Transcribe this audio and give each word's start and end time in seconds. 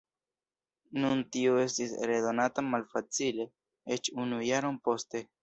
Nun 1.03 1.19
tio 1.37 1.59
estis 1.63 1.93
redonata 2.13 2.65
malfacile, 2.71 3.47
eĉ 3.99 4.11
unu 4.25 4.43
jaron 4.49 4.83
poste. 4.91 5.25